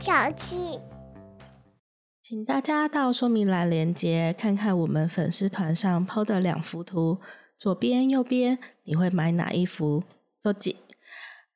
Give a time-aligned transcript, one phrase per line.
[0.00, 0.80] 小气。
[2.22, 7.18] 请大家到说明栏连接看看我们粉丝团上 PO 的两幅图，
[7.58, 10.04] 左边、右边，你会买哪一幅？
[10.42, 10.76] 都记。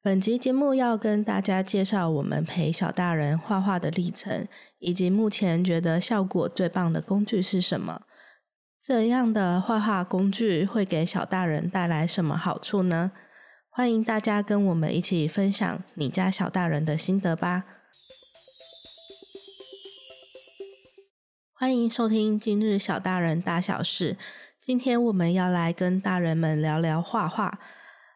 [0.03, 4.47] 本集节目要跟大家介绍我们陪小大人画画的历程，
[4.79, 8.03] 以及目前觉得效果最棒的工具是什么。
[8.83, 13.13] 这样的画画工具会给小大人带来什么好处呢？
[13.71, 17.65] 欢迎大家跟我们一起分享你家小大人的心得吧。
[21.65, 24.19] 欢迎收听今日小大人大小事。
[24.61, 27.59] 今天我们要来跟大人们聊聊画画。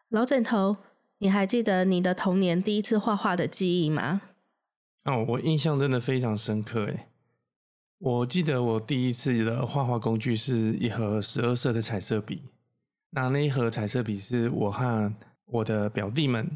[0.09, 0.77] 老枕头，
[1.17, 4.21] 你还记得你的童年第一次画画的记忆吗？
[5.05, 7.07] 哦，我印象真的非常深刻诶。
[7.97, 12.43] 我记得我第一次的画画工具是一盒十二色的彩色笔。
[13.09, 15.11] 那那一盒彩色笔是我和
[15.45, 16.47] 我的表弟们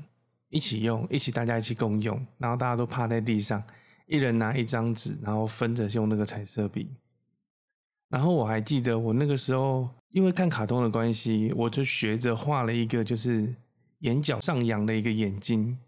[0.50, 3.64] 一起用，一起大家一起共用，然后大家都趴在地上。
[4.14, 6.88] 一人拿一张纸，然后分着用那个彩色笔。
[8.10, 13.56] 然后我还记得我那个时候，因为看卡通的关系，我就学着画了一个就是
[14.02, 15.80] 眼角上扬的一个眼睛。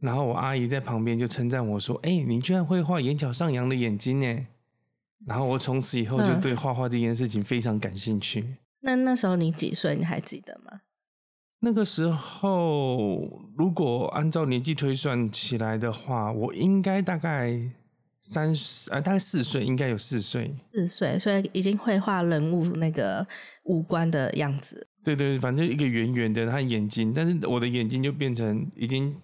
[0.00, 4.46] 然后我阿姨在旁边就称赞我说：“哎，你居然会画眼角上扬的眼睛呢！”
[5.24, 8.40] 然后我从此以后就对画画这件事情非常感兴趣。
[8.40, 8.56] 嗯。
[8.80, 9.94] 那那时候你几岁？
[9.94, 10.80] 你还记得吗？
[11.60, 17.58] 那个时候，如果按照年纪推算起来的话，我应该大概
[18.20, 20.54] 三十，呃，大概四岁，应该有四岁。
[20.72, 23.26] 四岁，所以已经会画人物那个
[23.64, 24.86] 五官的样子。
[25.02, 29.16] 对对，反正一个圆圆的，他眼睛，但是我的眼睛就变成已经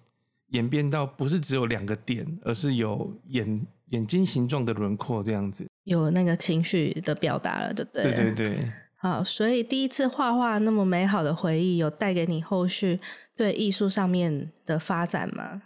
[0.49, 8.03] 演变到不是只有两个点，而是有眼眼睛形状的轮廓这样子，有那个情绪的表达了，对不对？
[8.03, 8.71] 对对对。
[9.05, 12.99] 好，所以第一次画画那么美好的回忆，有带给你后续
[13.35, 15.61] 对艺术上面的发展吗？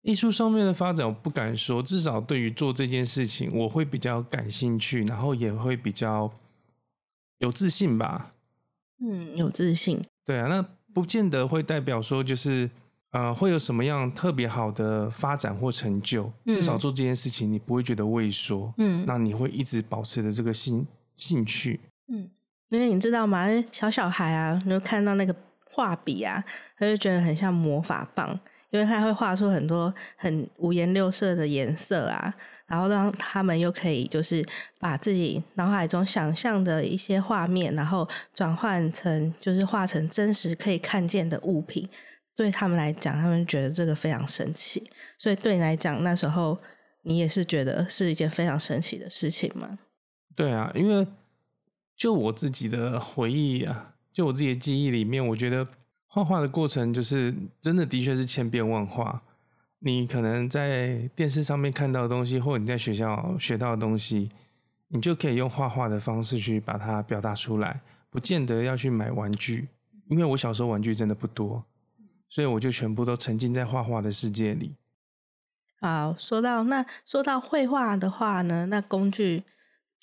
[0.00, 6.28] 艺术上面的发展，我不敢说，至少对于做这件事情，我会比较感兴趣，然后也会比较
[7.38, 8.34] 有自信吧。
[9.00, 10.02] 嗯，有自信。
[10.24, 10.60] 对啊，那
[10.92, 12.68] 不见得会代表说就是
[13.12, 18.74] 呃会有什么样特别好的发展或成就，至少做这件事情你不会觉得畏缩。
[18.78, 21.78] 嗯，那你会一直保持着这个兴兴趣。
[22.08, 22.28] 嗯。
[22.72, 23.46] 因为你知道吗？
[23.70, 26.42] 小小孩啊，就看到那个画笔啊，
[26.78, 28.30] 他就觉得很像魔法棒，
[28.70, 32.32] 因为他会画出很多很五颜六色的颜色啊，
[32.66, 34.42] 然后让他们又可以就是
[34.80, 41.86] 把自己脑海中想象的一些画面，然后转换成就是画成真实可以看见的物品。
[42.34, 44.82] 对他们来讲，他们觉得这个非常神奇。
[45.18, 46.58] 所以对你来讲，那时候
[47.02, 49.78] 你也是觉得是一件非常神奇的事情吗？
[50.34, 51.06] 对啊，因为。
[52.02, 55.64] 就我自己的回忆啊，就我自己的记忆里面，我觉得
[56.08, 59.22] 画画的过程就是真的，的确是千变万化。
[59.78, 64.28] 你可能在电视上面看到的东西，或者你在学校学到的东西，
[64.88, 67.80] 你就可以用画画的方式去把它表达出来，
[68.10, 69.68] 不见得要去买玩具。
[70.08, 71.64] 因为我小时候玩具真的不多，
[72.28, 74.74] 所以我就全部都沉浸在画画的世界里。
[75.80, 79.44] 好，说到那说到绘画的话呢，那工具。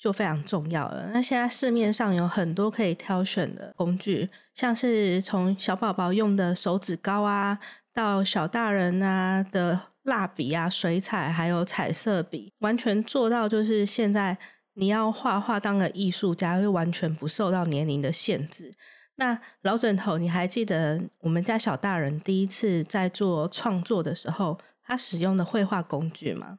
[0.00, 1.10] 就非常重要了。
[1.12, 7.60] 那现在市面上有很多可以挑选的工具，像是从小宝宝用的手指膏啊，
[7.92, 14.38] 到小大人啊的蜡笔啊、水彩，还有彩色笔，完全做到就是现在
[14.72, 18.72] 你要画画当个艺术家，就完全不受到年龄的限制。
[19.16, 26.58] 那老枕头，你还记得我们家小大人第一次在做创作的时候，他使用的绘画工具吗？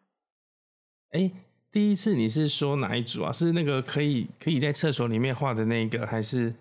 [1.13, 1.31] 欸
[1.72, 3.32] 第一次你是说哪一组啊？
[3.32, 6.54] 是那个可以可以在厕所里面画的那个，还是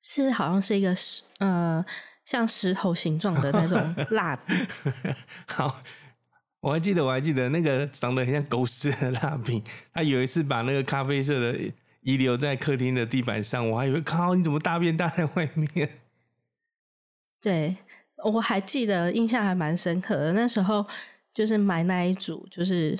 [0.00, 1.84] 是好像是一个石呃
[2.24, 4.54] 像石头形状的那种 蜡笔？
[5.46, 5.82] 好，
[6.60, 9.62] 我还记得我还记得那个长得很像狗屎的蜡笔。
[9.92, 11.58] 他有一次把那个咖啡色的
[12.00, 15.90] 遗留在客厅的地板上，我还以为靠，你怎么大便大在外面？
[17.42, 17.76] 对，
[18.24, 20.32] 我还记得，印象还蛮深刻的。
[20.32, 20.86] 那时候
[21.34, 22.96] 就是买那一组，就是。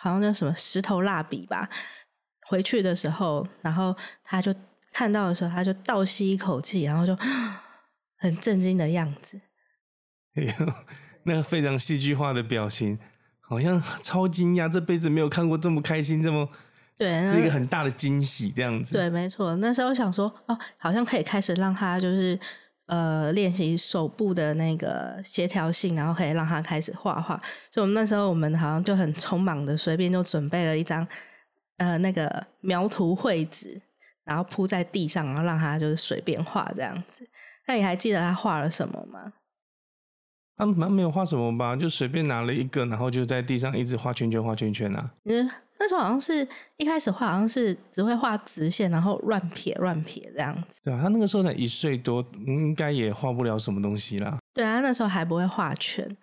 [0.00, 1.68] 好像叫什么石头蜡笔吧。
[2.46, 4.54] 回去的时候，然后他就
[4.92, 7.14] 看到的时候，他就倒吸一口气，然后就
[8.16, 9.40] 很震惊的样子。
[10.36, 10.52] 哎呦，
[11.24, 12.98] 那个非常戏剧化的表情，
[13.40, 16.48] 好像超惊讶，这辈子没有看过这么开心，这么
[16.96, 18.94] 对，是一个很大的惊喜，这样子。
[18.94, 19.56] 对，没错。
[19.56, 22.38] 那时候想说，哦，好像可以开始让他就是。
[22.88, 27.40] 呃，练习手部的那个协调性，然后可以让他开始画画。
[27.70, 31.06] 所以，我们那时候我们好像就很匆忙的，随便就准备了一张
[31.76, 33.78] 呃那个描图绘纸，
[34.24, 37.28] 然后铺在地上，然后让他就是随便画这样子。
[37.66, 39.34] 那你还记得他画了什么吗？
[40.56, 45.12] 他们没有画什么吧，就随便拿了一个，然后就在地上一直画圈圈画圈圈啊。
[45.26, 46.46] 嗯，那时候好像是
[46.76, 50.80] 一开始画，好像是只会画直线，然后乱撇乱撇这样子。
[50.82, 54.38] 对啊，他那个时候才一岁多，应该也画不了什么东西啦。
[54.52, 56.16] 对啊，那时候还不会画圈。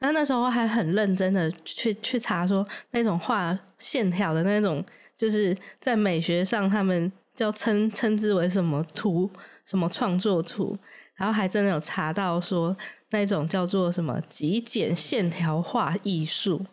[0.00, 4.84] 那那时候还很认真的去去查说那种画线条的那种，
[5.16, 9.30] 就是在美学上他们叫称称之为什么图，
[9.64, 10.76] 什么创作图，
[11.14, 12.76] 然后还真的有查到说
[13.10, 16.64] 那种叫做什么极简线条画艺术，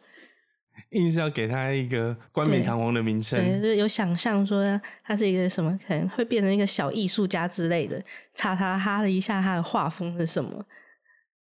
[0.91, 8.01] 硬是要给他一个冠冕堂皇的名称，对，就有想象说他是一个什么，可能会变成一个小艺术家之类的，
[8.33, 10.65] 擦擦哈了一下他的画风是什么。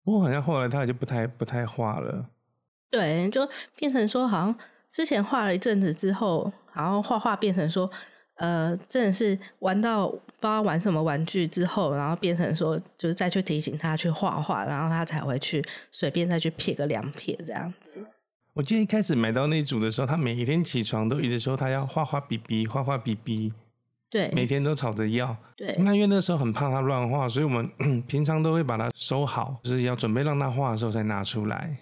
[0.04, 2.30] 不过好像后来他也就不太不太画了，
[2.90, 4.56] 对，就变成说好像
[4.90, 7.88] 之前画了一阵子之后，然后画画变成说，
[8.38, 18.00] 呃，真的是玩到不知道玩什么玩具之后，然后变成说就是再去提醒他去画画，然后他才会去随便再去撇个两撇这样子。
[18.58, 23.54] 我记得一开始买到那组的时候，他每一天起床都一直说他要画画笔笔，画画笔笔。
[24.10, 25.38] 对，每天都吵着要。
[25.56, 27.70] 对，那因为那时候很怕他乱画，所以我们
[28.08, 31.78] 平常都会把它收好，就是要准备让他画的时候再拿出来。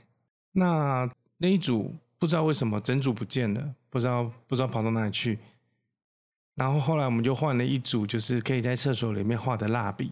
[0.51, 1.07] 那
[1.37, 5.39] 那一组不知道为什么整组不见了，不知道不知道跑到哪里去。
[6.55, 10.11] 然后后来我们就换了一组，就是可以在厕所里面画的蜡笔。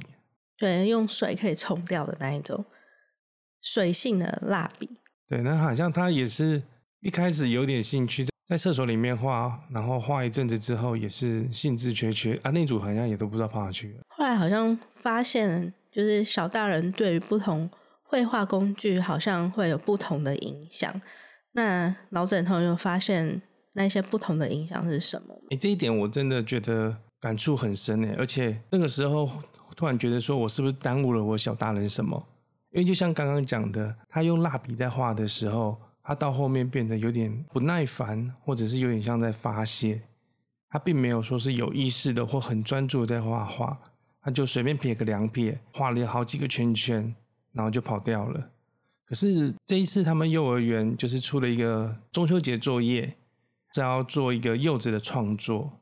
[0.57, 2.63] 对，用水可以冲掉的那一种
[3.59, 4.87] 水性的蜡笔。
[5.33, 6.61] 对，那好像他也是
[6.99, 8.23] 一开始有点兴趣。
[8.45, 12.51] 在厕所里面画，然后画一阵子之后，也是兴致缺缺啊。
[12.51, 14.01] 那组好像也都不知道跑哪去了。
[14.09, 17.67] 后来好像发现，就是小大人对于不同
[18.03, 21.01] 绘画工具，好像会有不同的影响。
[21.53, 23.41] 那老枕头又发现
[23.71, 25.33] 那些不同的影响是什么？
[25.49, 28.13] 哎，这一点我真的觉得感触很深哎。
[28.19, 29.27] 而且那个时候
[29.75, 32.27] 突然觉得，说我是不是耽误了我小大人什么？
[32.73, 35.79] 因为就像刚刚讲的，他用蜡笔在画的时候。
[36.05, 40.01] 他到后面变得有点不耐烦，或者是有点像在发泄。
[40.69, 43.79] 他并没有说是有意识的或很专注在画画，
[44.21, 47.15] 他就随便撇个两撇，画了好几个圈圈，
[47.53, 48.49] 然后就跑掉了。
[49.05, 53.15] 可是这一次他们幼儿园就是出了一个中秋节作业，
[53.73, 55.79] 是要做一个柚子的创作，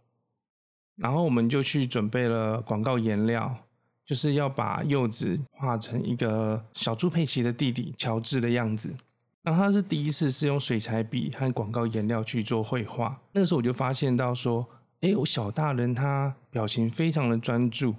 [0.97, 3.65] 然后我们就去准备了广告颜料，
[4.05, 8.95] 就是要把柚子画成一个小猪佩奇的弟弟乔治的样子。
[9.43, 14.69] 然后他是第一次是用水彩笔和广告颜料去做绘画，那个时候我就发现到说，
[14.99, 17.95] 哎，我小大人他表情非常的专注，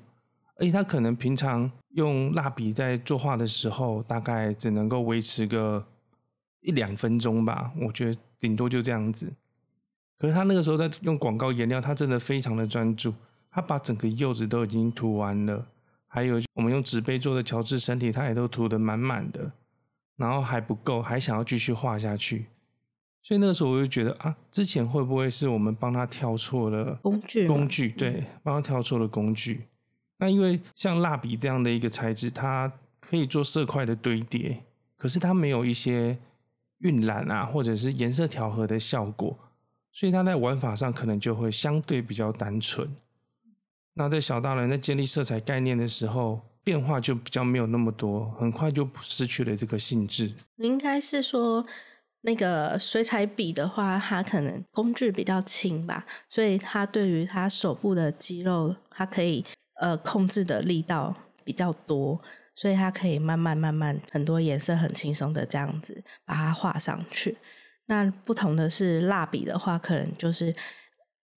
[0.56, 5.84] 而且他可能平常用蜡笔在作画的时候，大概只能够维持个
[6.60, 9.32] 一两分钟吧，我觉得顶多就这样子。
[10.16, 13.12] 可是他那个时候在用广告颜料，他真的非常的专注，
[13.50, 15.66] 他把整个柚子都已经涂完了，
[16.14, 19.50] 还有我们用纸杯做的乔治身体，他也都涂得满满的。
[20.14, 22.46] 然后还不够，还想要继续画下去，
[23.22, 27.48] 所以那个时候我就觉得啊，之前会不会是我们帮他挑错了工具？
[27.48, 29.66] 工具对，帮他挑错了工具。
[30.18, 32.70] 那因为像蜡笔这样的一个材质，它
[33.00, 34.62] 可以做色块的堆叠，
[34.96, 36.18] 可是它没有一些
[36.80, 39.36] 晕染啊，或者是颜色调和的效果，
[39.90, 42.88] 所以它在玩法上可能就会相对比较单纯。
[43.94, 46.40] 那在小大人在建立色彩概念的时候。
[46.64, 50.32] 变化就比较没有那么多，很快就失去了这个性质。
[50.58, 51.66] 应该是说，
[52.20, 59.44] 那个水彩笔的话，它可能工具比较轻吧，所以它对于它手部的肌肉，它可以
[59.80, 62.22] 呃控制的力道比较多，
[62.54, 67.36] 所以它可以慢慢慢慢很多颜色很轻松的这样子把它画上去。
[67.86, 70.54] 那不同的是蜡笔的话，可能就是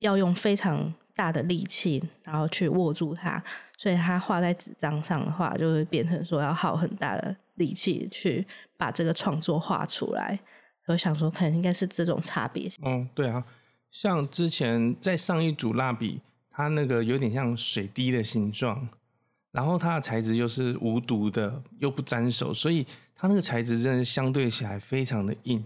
[0.01, 3.41] 要用非常大的力气，然后去握住它。
[3.77, 8.45] 所以它画在纸张上的话，就会变成说要耗很大的力气去
[8.77, 10.39] 把这个创作画出来。
[10.85, 12.69] 我想说，可能应该是这种差别。
[12.83, 13.43] 嗯，对啊，
[13.89, 18.87] 像之前在上一组蜡笔，它那个有点像水滴的形状，
[19.51, 25.65] 然后它的材质又是无毒的，又不沾手，所以它那个材质真的相对起来非常的硬。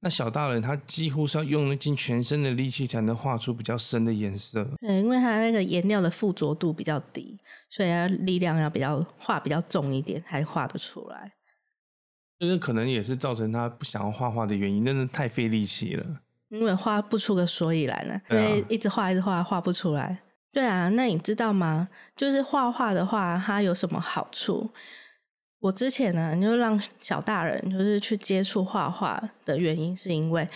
[0.00, 4.62] 那小大人他几乎是要用尽全身的力气才能画出比较深的颜色。
[4.78, 7.36] 对，因为他那个颜料的附着度比较低，
[7.70, 11.32] 所以他力量要比较画比较重一点，才画得出来。
[12.38, 16.04] 这个可能也是造成他不想要画画的原因，真的太费力气了。
[16.50, 20.18] 因为画不出个所以然呢，因为一直画一直画画不出来。
[20.52, 21.88] 对啊，那你知道吗？
[22.14, 24.70] 就是画画的话，它有什么好处？
[25.60, 30.48] 我之前呢，就让小大人就是去接触画画的原因，是因为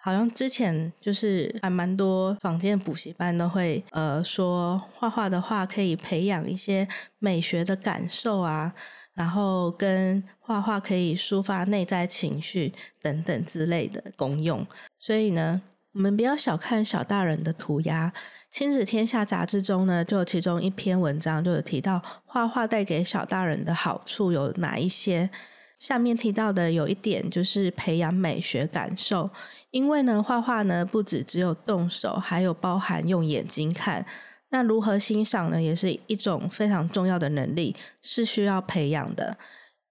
[0.00, 6.86] 好像之前就是还蛮多坊间补习班都会呃说画画的话可以培养一些
[7.18, 8.72] 美学的感受啊，
[9.14, 14.64] 然后跟画画可以抒发内在情绪等等之类的功用。
[14.98, 15.60] 所以呢，
[15.98, 18.12] 我们不要小看小大人的涂鸦。
[18.52, 25.28] 亲子天下杂志中呢，就有其中一篇文章就有提到画画带给小大人的好处有哪一些。
[25.76, 29.28] 下面提到的有一点就是培养美学感受，
[29.72, 34.06] 因为呢，画画呢不只只有动手，还有包含用眼睛看。
[34.50, 39.36] 那如何欣赏呢，也是一种非常重要的能力，是需要培养的，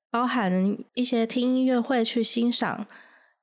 [0.09, 2.87] 包含一些听音乐会去欣赏。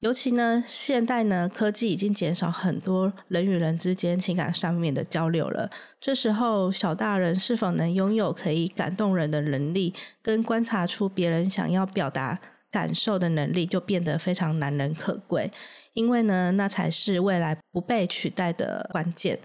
[0.04, 5.70] 尤其呢，现代呢，科技已经减少很多人与人之间情感上面的交流了。
[5.98, 12.38] 这时候，小大人是否能拥有可以感动人的能力，跟观察出别人想要表达
[12.70, 15.50] 感受的能力，就变得非常难能可贵。
[15.94, 19.38] 因为呢，那才是未来不被取代的关键。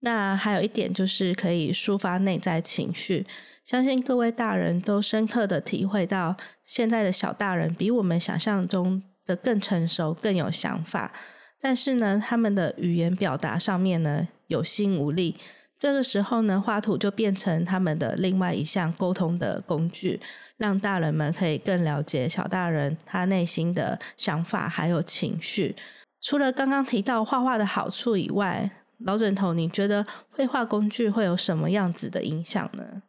[0.00, 3.24] 那还有一点就是可以抒发内在情绪，
[3.64, 9.04] 相信各位大人都深刻的体会到，现在的小大人比我们想象中。
[9.36, 11.12] 更成熟，更有想法，
[11.60, 15.36] 但是呢，他们的语言表达上面呢有心无力。
[15.78, 20.20] 这个时候呢，画图就变成他们的另外一项沟通的工具，
[20.56, 25.74] 让大人们可以更了解小大人他内心的想法还有情绪。
[26.20, 33.02] 除了刚刚提到画画的好处以外，老枕头，你觉得绘画工具会有什么样子的影响呢？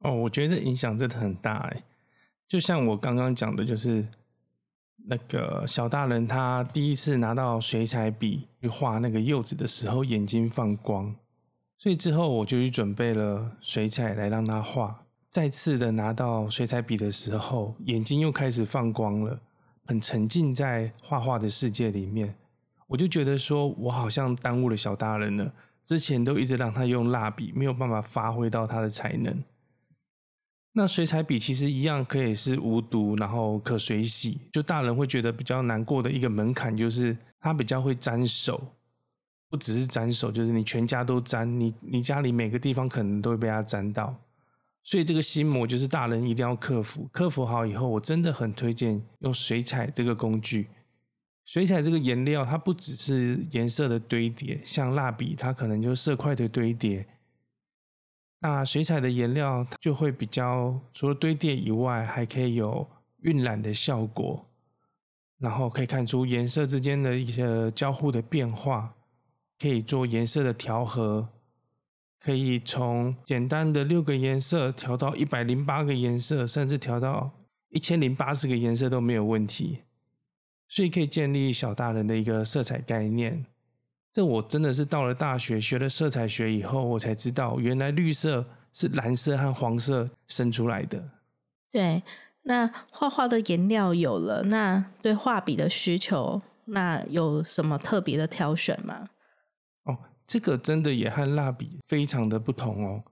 [0.00, 1.84] 哦，我觉得这影响真的很大诶，
[2.48, 4.06] 就像我刚刚讲的，就是。
[5.12, 11.14] 那个小大人他第一次拿到水彩笔去画那个柚子的时候，眼睛放光，
[11.76, 15.04] 所以之后我就去准备了水彩来让他画。
[15.28, 19.38] 再次的拿到水彩笔的时候，眼睛又开始放光了，
[19.84, 22.34] 很沉浸在画画的世界里面。
[22.86, 25.52] 我就觉得说，我好像耽误了小大人了。
[25.84, 29.44] 之前都一直让他用蜡笔，没有办法发挥到他的才能。
[30.74, 34.40] 那水彩笔其实一样可以是无毒，然后可水洗。
[34.52, 38.58] 就大人会觉得比较难过的一个门槛，就是它比较会沾手，
[39.50, 44.16] 不只是沾手，就是你全家都沾，你你家里每个地方可能都会被它沾到。
[44.82, 47.06] 所以这个心魔就是大人一定要克服。
[47.12, 50.68] 克服好以后，我真的很推荐用水彩这个工具。
[51.44, 57.06] 水彩这个颜料，它不只是颜色的堆叠，像蜡笔，它可能就色块的堆叠。
[58.44, 62.84] 那水彩的颜料就会比较，除了堆叠以外，还可以有
[63.20, 64.44] 晕染的效果，
[65.38, 68.94] 然后可以看出颜色之间的一些交互的变化，
[69.60, 71.28] 可以做颜色的调和，
[72.18, 77.30] 可以从简单的六个颜色调到一百零八个颜色，甚至调到
[77.68, 79.82] 一千零八十个颜色都没有问题，
[80.66, 83.46] 所以可以建立小大人的一个色彩概念。
[84.12, 91.02] 这我真的是到了大学学了色彩学以后，我才知道原来绿色是蓝色和黄色生出来的。
[91.70, 92.02] 对，
[92.42, 99.08] 那画画的颜料有了，那对画笔的需求，那有什么特别的挑选吗？
[99.84, 103.02] 哦，这个真的也和蜡笔非常的不同哦。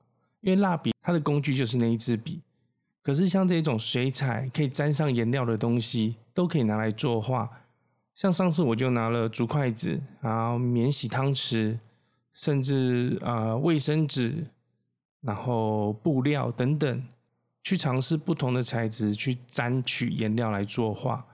[0.43, 2.43] 因为蜡笔它的工具就是那一支笔，
[3.03, 7.60] 可是像这种水彩可以沾上颜料的东西，都可以拿来作画。
[8.21, 11.79] 像上次我就拿了竹筷子，然后免洗汤匙，
[12.35, 14.45] 甚至啊卫生纸，
[15.23, 17.03] 然后布料等等，
[17.63, 21.25] 去尝试不同的材质去沾取颜料来作画。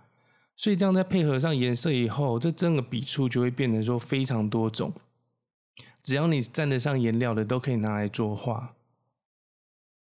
[0.55, 4.93] 所以这样再配合上颜色以后，这整个笔触就会变得说非常多种。
[6.05, 8.76] 只要你沾得上颜料的，都可以拿来作画。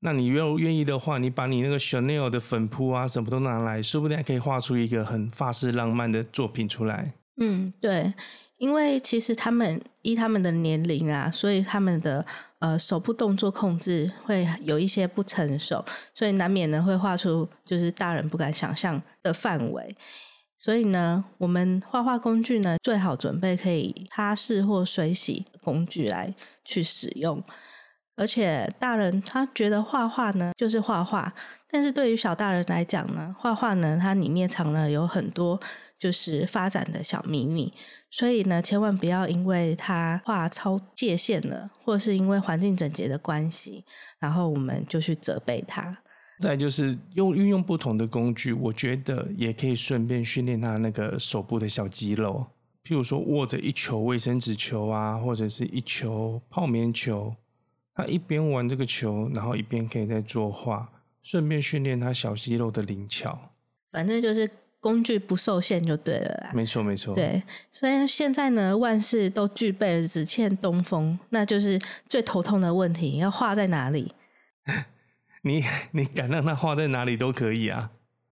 [0.01, 7.13] 那你愿愿意的话，你把你那个 Chanel 的粉扑啊，什么都拿来，说不定还可以画出一个很法式浪漫的作品出来。
[7.37, 8.13] 嗯，对，
[8.59, 12.25] 因为其实他们依他们的年龄啊，所以他们的
[12.59, 19.95] 呃手部动作控制会有一些不成熟，所以难免呢会画出就是大人不敢想象的范围。
[20.59, 27.43] 所以呢，我们画画工具呢，最好准备可以擦拭或水洗工具来去使用。
[28.21, 31.33] 而且大人他觉得画画呢就是画画，
[31.71, 35.59] 但是对于小大人来讲呢，画画呢它里面藏了有很多
[35.99, 37.73] 就是发展的小秘密，
[38.11, 43.87] 所以呢千万不要因为他画超界限了，或是因为环境整洁的关系，
[44.19, 45.97] 然后我们就去责备他。
[46.41, 52.47] 再就是用运用不同的工具，我觉得也可以顺便训练他那个手部的小肌肉，
[52.85, 57.35] 譬如说握着一球卫生纸球啊，或者是一球泡棉球。
[57.95, 60.91] 他一边玩这个球，然后一边可以在作画，
[61.23, 63.53] 顺便训练他小肌肉的灵巧。
[63.91, 66.53] 反正就是工具不受限就对了啦。
[66.55, 67.15] 没错，没错。
[67.15, 67.43] 对，
[67.73, 71.79] 所以现在呢，万事都具备了，只欠东风，那就是
[72.09, 74.13] 最头痛的问题，要画在哪里？
[75.43, 77.91] 你你敢让他画在哪里都可以啊，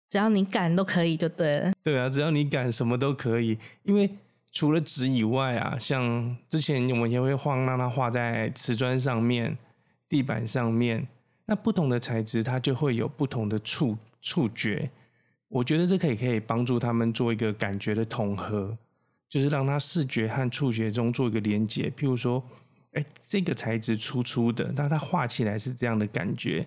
[0.08, 1.72] 只要你敢都可以就对了。
[1.82, 3.58] 对啊，只要你敢，什么都可以。
[3.82, 4.10] 因为
[4.50, 9.56] 除了纸以外啊，像之前我们也会画，让它画在瓷砖上面、
[10.08, 11.06] 地板上面。
[11.46, 14.90] 那不同的材质，它就会有不同的触触觉。
[15.48, 18.76] 我觉得这可以可以帮助他们做一个感觉的统合，
[19.28, 21.90] 就是让他视觉和触觉中做一个连接。
[21.96, 22.42] 譬如说，
[22.92, 26.66] 哎，这个材质粗粗的，那它画起来是这样的感觉。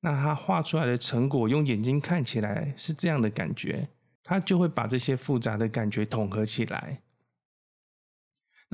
[0.00, 3.88] 那他画出来的成果，用眼睛看起来是这样的感觉，
[4.22, 7.00] 他就会把这些复杂的感觉统合起来。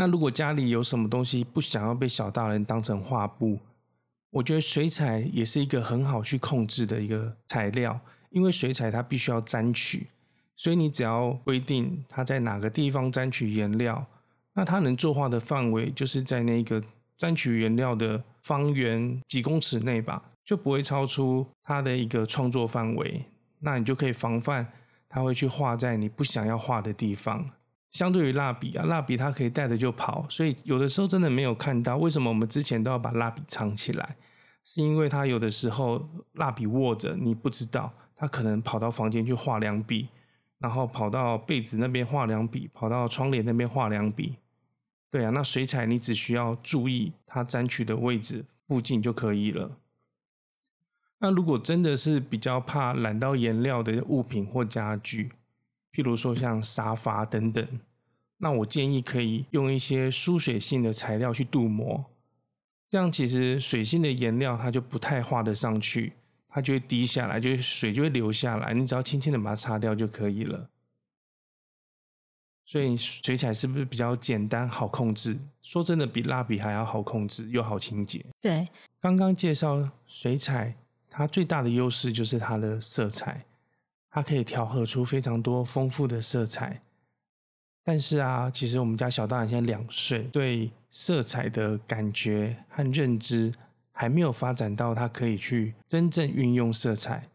[0.01, 3.59] 那如果家里有什么东西不想要被小大人当成画布，
[4.31, 10.07] 我觉得水彩也是一个很好去控制的一个材料，因为水彩它必须要沾取，
[10.57, 14.07] 所以你只要规定它在哪个地方沾取颜料，
[14.55, 16.83] 那它能作画的范围就是在那个
[17.19, 20.23] 沾取颜料的方圆几公尺内吧。
[20.47, 23.27] 就不会超出它的一个创作范围，
[23.59, 24.67] 那你就可以防范
[25.11, 27.51] 它会去画在你不想要画的地方。
[27.91, 31.99] 相对于蜡笔啊，蜡笔它可以带着就跑，所以有的时候真的没有看到。
[31.99, 34.17] 为什么我们之前都要把蜡笔藏起来？
[34.63, 40.09] 是因为他有的时候蜡笔握着，你不知道他可能跑到房间去画两笔，
[40.59, 44.37] 然后跑到被子那边画两笔，跑到窗帘那边画两笔。
[45.11, 49.73] 对啊，那水彩你只需要注意它沾取的位置附近就可以了。
[51.19, 55.33] 那如果真的是比较怕染到颜料的物品或家具，
[55.93, 57.81] 譬如说像沙发等等，
[58.39, 62.05] 那我建议可以用一些疏水性的材料去镀膜，
[62.89, 66.13] 这样其实水性的颜料它就不太画得上去，
[66.49, 70.69] 它就会滴下来，就水就会流下来，你只要轻轻的把它擦掉就可以了。
[72.65, 75.39] 所以水彩是不是比较简单好控制？
[75.61, 78.25] 说真的，比蜡笔还要好控制又好清洁。
[78.41, 78.69] 对，
[79.01, 80.77] 刚刚介绍水彩。
[81.13, 83.45] 它最大的优势就是它的色彩，
[84.11, 86.83] 它可以调和出非常多丰富的色彩。
[87.85, 93.53] 但是啊，其实我们家小大人现在两岁，对色彩的感觉和认知
[93.93, 97.29] 还没有发展到他可以去真正运用色彩。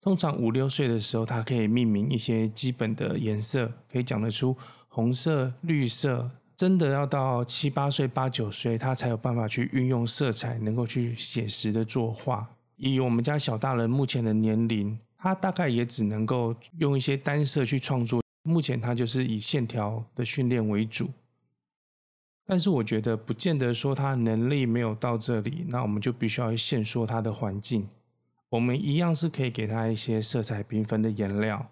[0.00, 4.56] 通常五六岁的时候，他可以命名一些基本的颜色，可以讲得出
[4.88, 6.30] 红色、绿色。
[6.56, 12.46] 真的要到七八岁、八九岁，他才有办法去运用色彩，能够去写实的作画。
[12.76, 18.22] 以我们家小大人目前的年龄，他大概也只能够用一些单色去创作。
[18.42, 21.08] 目前他就是以线条的训练为主，
[22.44, 27.88] 但是我觉得不见得说他能力没有到这里，那我们就必须要限缩他的环境。
[28.50, 31.70] 我们一样是可以给他一些色彩缤纷的颜料，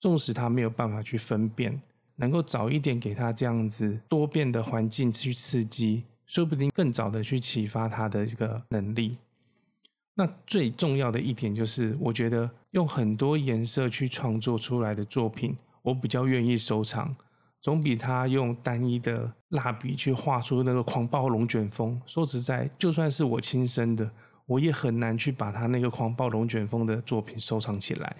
[0.00, 1.80] 纵使他没有办法去分辨，
[2.16, 9.18] 能够早一点给他这样子多变的环境去刺激，说不定更早的去启发他的这个能力。
[10.14, 17.16] 那最重要的一点就是，我觉得用很多颜色去创作出来的作品，我比较愿意收藏，
[17.60, 22.00] 总比他用单一的蜡笔去画出那个狂暴龙卷风。
[22.04, 24.12] 说实在，就算是我亲生的，
[24.46, 28.16] 我也很难去把他那个狂暴龙卷风的作品收藏起来。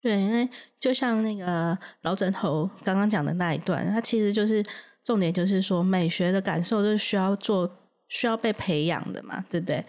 [0.00, 0.48] 对，因为
[0.80, 4.60] 就像那个老枕头刚刚讲的那一段，它其实就是
[5.04, 7.70] 重点，就是说美学的感受就是需要做，
[8.08, 9.84] 需要被培养的嘛，对不对？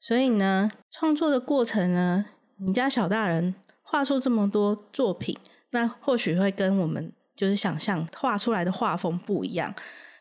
[0.00, 2.24] 所以呢，创作的过程呢，
[2.64, 5.36] 你家小大人画出这么多作品，
[5.70, 9.74] 那或许会跟我们就是想象画出来的画风不一样。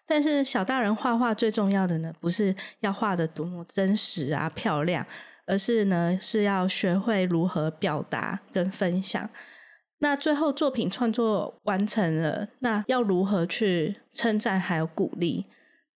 [0.06, 5.06] 但是小大人画画最重要的呢，不是要画得多么真实啊漂亮，
[5.46, 9.30] 而是呢是要学会如何表达跟分享。
[10.00, 15.46] 那最后作品创作完成了，那要如何去称赞还有鼓励？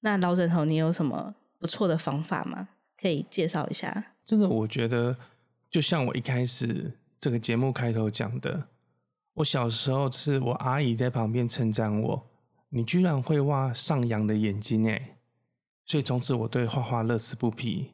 [0.02, 2.70] 那老枕头，你有什么不错的方法吗？
[3.02, 4.12] 可以介绍一下。
[4.24, 5.18] 这个我觉得，
[5.70, 8.68] 就像我一开始这个节目开头讲的，
[9.34, 12.28] 我小时候是我阿姨在旁边称赞我
[12.70, 15.18] ：“你居然会画上扬的眼睛哎！”
[15.86, 17.92] 所以从此我对画画乐此不疲。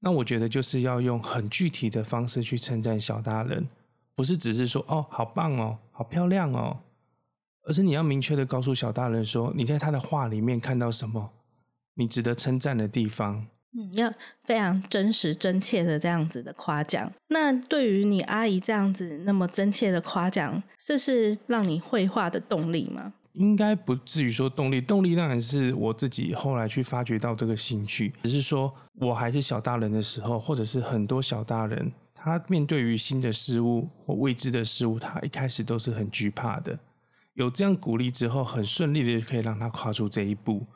[0.00, 3.68] 那我觉得就是要用很具体的方式去称赞小大人，
[4.14, 6.80] 不是只是说“哦，好棒哦，好漂亮哦”，
[7.64, 11.32] 而是你要明确的告诉小大人说，你在他的画里面看到什么，
[11.94, 13.46] 你值得称赞的地方。
[13.74, 14.12] 嗯，要
[14.44, 17.10] 非常真实、真切的这样子的夸奖。
[17.28, 23.14] 那对于你阿姨这样子那么真切的夸奖，这是让你绘画的动力吗？
[23.32, 28.12] 应该不至于说动力，动力当然是我自己后来去发掘到这个兴趣。
[28.24, 36.78] 只是说我还是小大人的时候，或者是很多小大人，他面对于新的事物或未知的事物，他一开始都是很惧怕的。
[37.32, 40.66] 有这样鼓励之后，很顺利的就可以让他跨出这一步。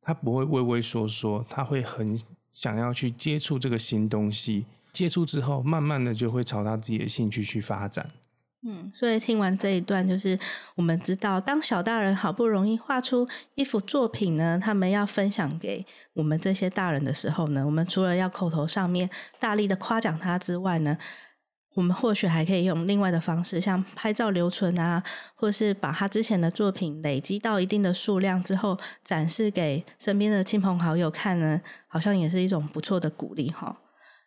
[0.00, 2.18] 他不会畏畏缩缩，他会很。
[2.56, 8.08] 想要去接触这个新东西，接触之后，慢慢的就会朝他自己的兴趣去发展。
[8.66, 10.38] 嗯，所以听完这一段，就是
[10.74, 20.96] 我们知道，当小大人好不容易画出一幅作品呢，他们要分享给我们这些大人的时候呢，我们除了要口头上面大力的夸奖他之外呢，
[21.76, 25.02] 我们或许还可以用另外的方式，像拍照留存啊，
[25.34, 33.76] 或是把他之前的作品累积到一定的数量之后，展示给身边的亲朋好友看呢，好像也是一种不错的鼓励哈。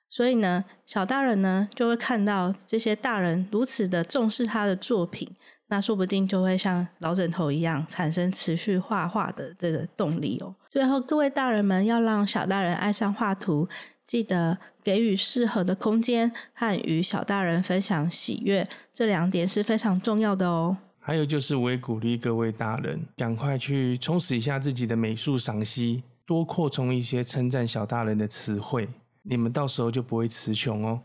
[0.08, 5.28] 所以呢，小大人呢就会看到这些大人如此的重视他的作品，
[5.70, 10.54] 那说不定就会像老枕头一样，产生持续画画的这个动力哦。
[10.70, 13.68] 最后，各位大人们要让小大人爱上画图，
[14.10, 20.78] 记得给予适合的空间和与小大人分享喜悦，这两点是非常重要的哦。
[20.98, 28.90] 还有就是，我也鼓励各位大人赶快去充实一下自己的美术赏析，多扩充一些称赞小大人的词汇。
[29.22, 31.02] 你们到时候就不会词穷哦。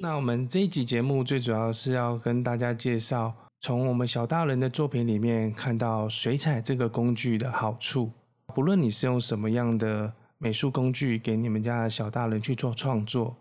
[0.00, 8.12] 那我们这一集节目最主要是要跟大家介绍，从我们小大人的作品里面看到水彩这个工具的好处。
[8.54, 10.12] 不论你是用什么样的
[10.44, 13.34] 美术工具给你们家的小大人去做创作，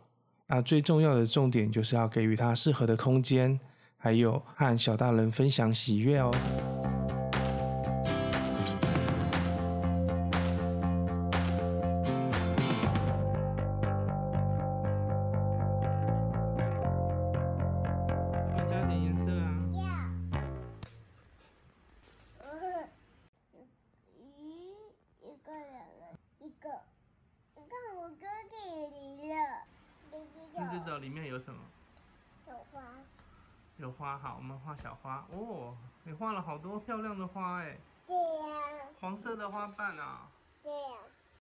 [0.48, 3.60] 那最重要的重点就是要给予他适合的空间，
[3.98, 6.34] 还有和小大人分享喜悦哦。
[34.24, 35.28] 好，我们画小花。
[35.34, 37.78] 哦，你画了好多漂亮的花哎。
[38.08, 38.88] 对呀。
[39.02, 40.30] 黄色的花瓣啊。
[40.64, 40.98] 对呀。